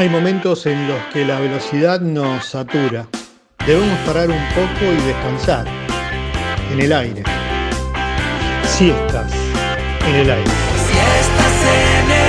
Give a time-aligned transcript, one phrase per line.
[0.00, 3.06] Hay momentos en los que la velocidad nos satura.
[3.66, 5.66] Debemos parar un poco y descansar.
[6.72, 7.22] En el aire.
[8.64, 9.30] Siestas
[10.08, 10.50] en el aire.
[10.86, 12.19] Si estás en el aire,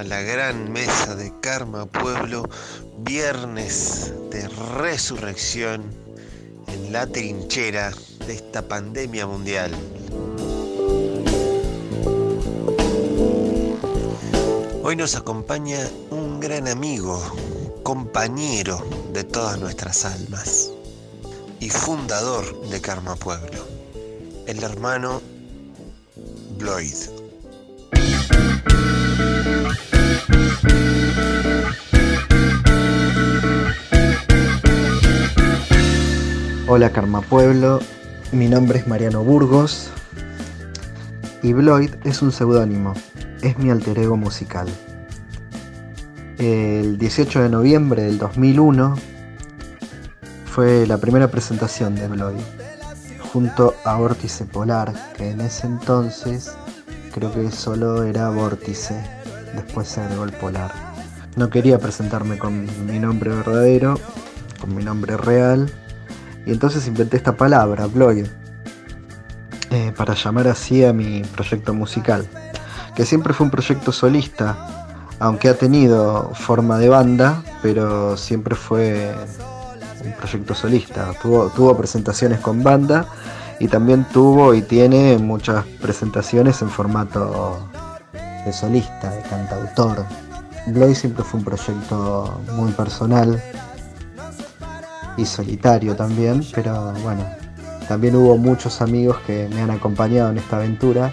[0.00, 2.48] a la gran mesa de Karma Pueblo,
[3.00, 5.94] viernes de resurrección
[6.68, 7.92] en la trinchera
[8.26, 9.70] de esta pandemia mundial.
[14.82, 17.22] Hoy nos acompaña un gran amigo,
[17.82, 20.70] compañero de todas nuestras almas
[21.60, 23.66] y fundador de Karma Pueblo,
[24.46, 25.20] el hermano
[26.56, 27.19] Bloyd.
[36.72, 37.80] Hola Karma Pueblo,
[38.30, 39.90] mi nombre es Mariano Burgos
[41.42, 42.94] y Bloyd es un seudónimo,
[43.42, 44.68] es mi alter ego musical.
[46.38, 48.94] El 18 de noviembre del 2001
[50.44, 52.38] fue la primera presentación de Bloyd
[53.32, 56.52] junto a Vórtice Polar, que en ese entonces
[57.12, 58.94] creo que solo era Vórtice,
[59.56, 60.70] después se agregó el Polar.
[61.34, 63.98] No quería presentarme con mi nombre verdadero,
[64.60, 65.68] con mi nombre real,
[66.50, 68.26] y entonces inventé esta palabra, Bloyd,
[69.70, 72.28] eh, para llamar así a mi proyecto musical,
[72.96, 79.14] que siempre fue un proyecto solista, aunque ha tenido forma de banda, pero siempre fue
[80.04, 81.12] un proyecto solista.
[81.22, 83.06] Tuvo, tuvo presentaciones con banda
[83.60, 87.60] y también tuvo y tiene muchas presentaciones en formato
[88.44, 90.04] de solista, de cantautor.
[90.66, 93.40] Bloyd siempre fue un proyecto muy personal
[95.20, 97.24] y solitario también, pero bueno,
[97.88, 101.12] también hubo muchos amigos que me han acompañado en esta aventura,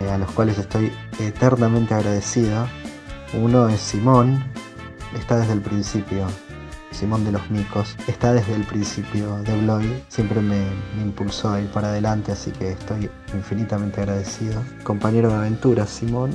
[0.00, 2.66] eh, a los cuales estoy eternamente agradecido.
[3.34, 4.42] Uno es Simón,
[5.16, 6.26] está desde el principio,
[6.90, 10.64] Simón de los Micos, está desde el principio de Bloyd, siempre me,
[10.96, 14.62] me, impulsó a ir para adelante, así que estoy infinitamente agradecido.
[14.82, 16.30] Compañero de aventura, Simón,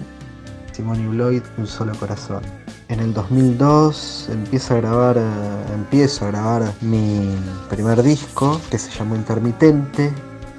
[0.74, 2.42] Simón y Bloyd, un solo corazón.
[2.90, 5.22] En el 2002 empiezo a grabar, eh,
[5.74, 7.36] empiezo a grabar mi
[7.70, 10.12] primer disco que se llamó Intermitente,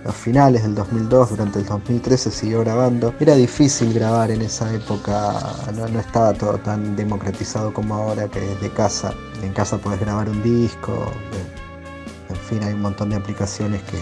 [0.06, 3.14] a finales del 2002, durante el 2013 siguió grabando.
[3.20, 5.40] Era difícil grabar en esa época,
[5.74, 10.28] no, no, estaba todo tan democratizado como ahora que desde casa, en casa podés grabar
[10.28, 11.10] un disco,
[12.28, 13.98] en fin, hay un montón de aplicaciones que,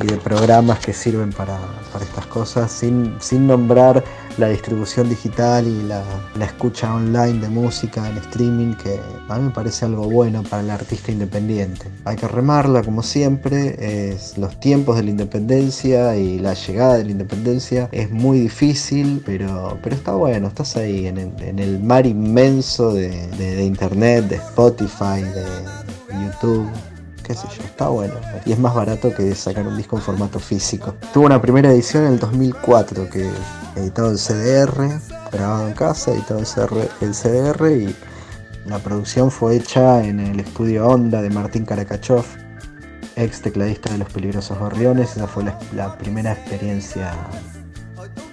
[0.00, 1.58] y de programas que sirven para,
[1.92, 4.02] para estas cosas, sin, sin, nombrar
[4.38, 6.02] la distribución digital y la,
[6.36, 8.98] la, escucha online de música en streaming, que
[9.28, 11.86] a mí me parece algo bueno para el artista independiente.
[12.04, 17.04] Hay que remarla como siempre, es los tiempos de la independencia y la llegada de
[17.04, 22.92] la independencia es muy difícil, pero, pero está bueno, estás ahí en el, mar inmenso
[22.92, 26.70] de, de internet, de Spotify, de YouTube
[27.32, 28.14] está bueno.
[28.44, 30.94] Y es más barato que sacar un disco en formato físico.
[31.12, 33.30] Tuvo una primera edición en el 2004 que
[33.76, 35.00] editado en CDR,
[35.32, 37.96] grabado en casa, editado en CDR, en CDR y
[38.66, 42.24] la producción fue hecha en el estudio Onda de Martín Karakachov,
[43.16, 45.16] ex tecladista de Los Peligrosos Gorriones.
[45.16, 47.12] Esa fue la, la primera experiencia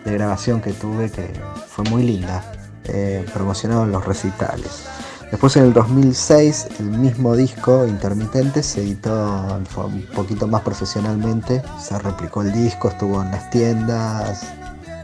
[0.06, 1.32] de grabación que tuve que
[1.68, 2.44] fue muy linda,
[2.86, 4.86] eh, promocionado en los recitales.
[5.32, 12.00] Después en el 2006 el mismo disco intermitente se editó un poquito más profesionalmente, se
[12.00, 14.44] replicó el disco, estuvo en las tiendas,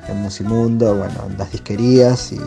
[0.07, 2.39] en Musimundo, bueno, en las disquerías y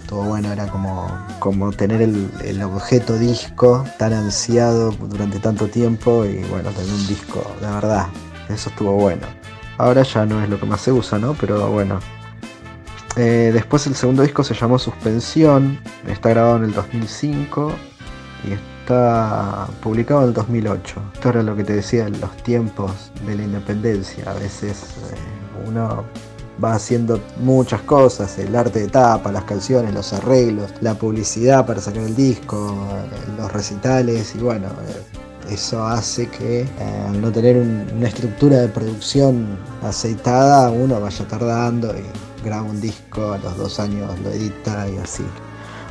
[0.00, 1.10] estuvo bueno, era como,
[1.40, 7.06] como tener el, el, objeto disco tan ansiado durante tanto tiempo y bueno, tener un
[7.08, 8.06] disco de verdad,
[8.48, 9.26] eso estuvo bueno.
[9.78, 11.34] Ahora ya no es lo que más se usa, ¿no?
[11.34, 11.98] Pero bueno,
[13.16, 15.78] eh, después el segundo disco se llamó Suspensión,
[16.08, 17.72] está grabado en el 2005
[18.48, 21.02] y está publicado en el 2008.
[21.14, 24.30] Esto era lo que te decía en los tiempos de la independencia.
[24.30, 26.04] A veces eh, uno
[26.62, 31.80] va haciendo muchas cosas, el arte de tapa, las canciones, los arreglos, la publicidad para
[31.80, 32.76] sacar el disco,
[33.36, 38.58] los recitales y bueno, eh, eso hace que eh, al no tener un, una estructura
[38.58, 41.92] de producción aceitada uno vaya tardando
[42.44, 45.24] graba un disco, a los dos años lo edita y así.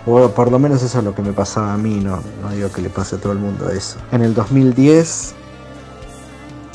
[0.06, 2.72] O por lo menos eso es lo que me pasaba a mí, no, no digo
[2.72, 4.00] que le pase a todo el mundo eso.
[4.12, 5.36] En el 2010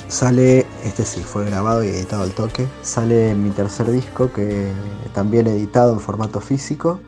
[0.09, 4.73] sale, este sí, fue grabado y editado al toque, sale mi tercer disco que
[5.13, 7.01] también editado en formato físico,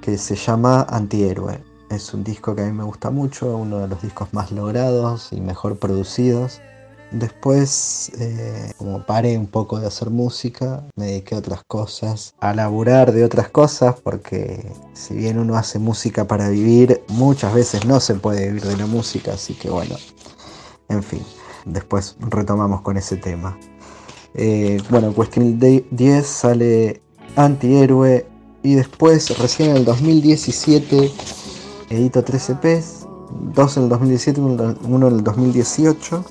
[0.00, 1.62] que se llama Antihéroe.
[1.90, 5.28] Es un disco que a mí me gusta mucho, uno de los discos más logrados
[5.32, 6.60] y mejor producidos.
[7.12, 12.54] Después, eh, como paré un poco de hacer música, me dediqué a otras cosas, a
[12.54, 14.64] laburar de otras cosas, porque
[14.94, 18.86] si bien uno hace música para vivir, muchas veces no se puede vivir de la
[18.86, 19.94] música, así que bueno,
[20.88, 21.22] en fin,
[21.66, 23.58] después retomamos con ese tema.
[24.34, 27.02] Eh, bueno, cuestión 10 sale
[27.36, 28.26] Antihéroe
[28.62, 31.12] y después, recién en el 2017,
[31.90, 33.06] edito 3 EPs,
[33.54, 36.24] dos en el 2017 y uno en el 2018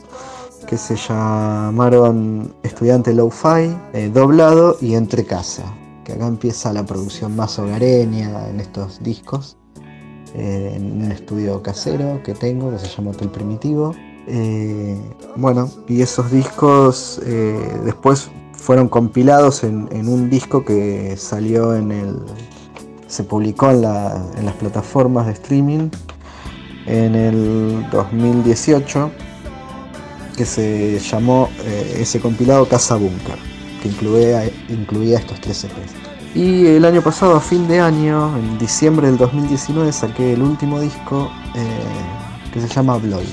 [0.71, 5.65] que se llamaron Estudiante Lo-Fi, eh, Doblado y Entre Casa,
[6.05, 9.57] que acá empieza la producción más hogareña en estos discos,
[10.33, 13.93] eh, en un estudio casero que tengo que se llama Hotel Primitivo.
[14.27, 14.97] Eh,
[15.35, 17.19] bueno, y esos discos
[17.83, 22.17] después fueron compilados en, un disco que salió en el.
[23.07, 23.83] se publicó en,
[24.37, 25.89] en las plataformas de streaming
[26.85, 29.11] en el 2018
[30.35, 33.37] que se llamó eh, ese compilado Casa Bunker,
[33.81, 36.11] que incluía, incluía estos tres EPs.
[36.33, 40.79] Y el año pasado, a fin de año, en diciembre del 2019, saqué el último
[40.79, 43.25] disco eh, que se llama Blood.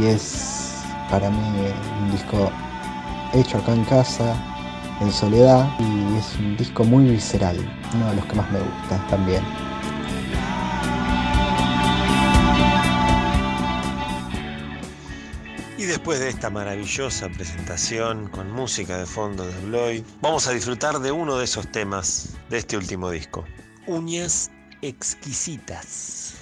[0.00, 0.74] Y es
[1.10, 1.38] para mí
[2.02, 2.50] un disco
[3.32, 4.34] hecho acá en casa,
[5.00, 7.56] en soledad, y es un disco muy visceral,
[7.94, 9.42] uno de los que más me gusta también.
[15.84, 21.10] Después de esta maravillosa presentación con música de fondo de Bloy, vamos a disfrutar de
[21.10, 23.44] uno de esos temas de este último disco.
[23.86, 24.50] Uñas
[24.82, 26.39] exquisitas.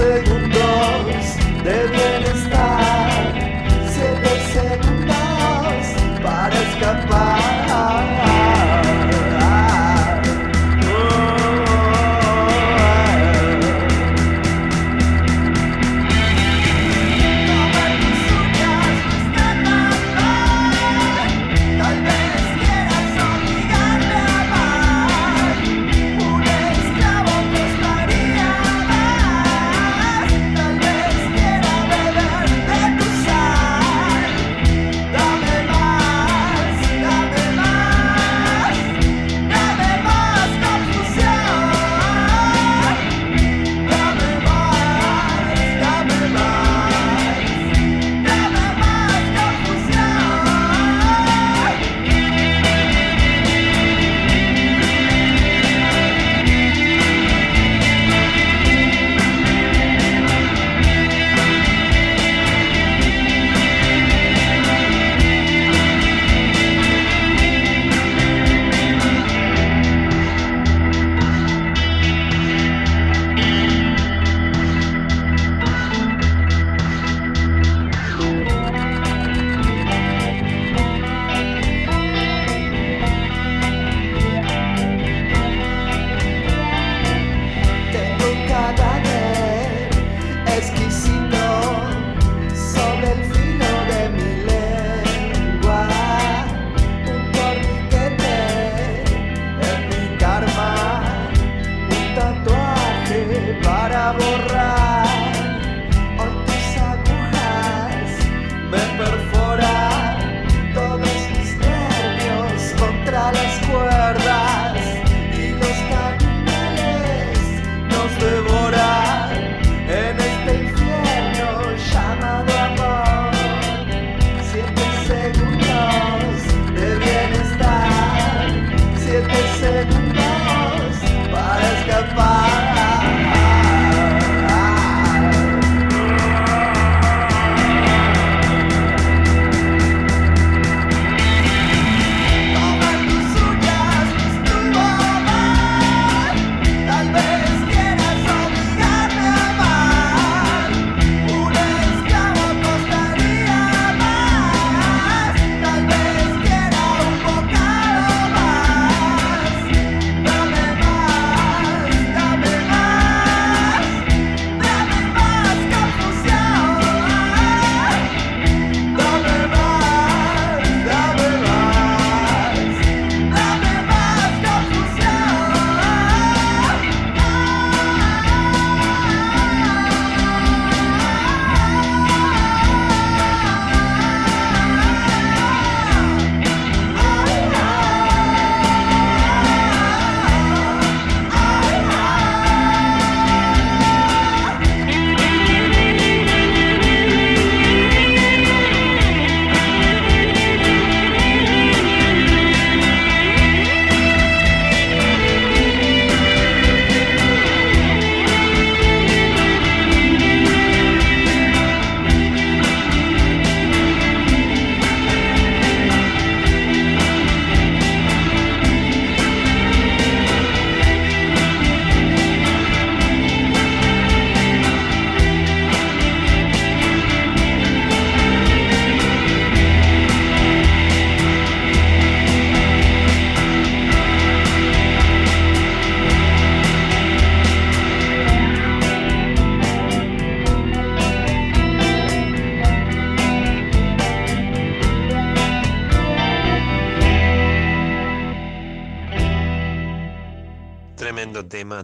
[0.00, 2.19] segundos de bien.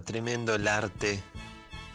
[0.06, 1.22] Tremendo el arte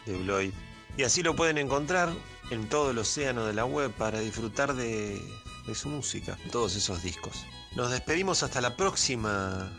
[0.06, 0.52] de Bloyd.
[0.96, 2.10] Y así lo pueden encontrar
[2.50, 5.20] en todo el océano de la web para disfrutar de,
[5.66, 7.44] de su música, todos esos discos.
[7.74, 9.72] Nos despedimos hasta la próxima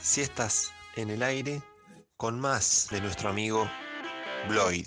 [0.00, 1.62] siestas en el aire
[2.16, 3.70] con más de nuestro amigo
[4.48, 4.86] Bloyd.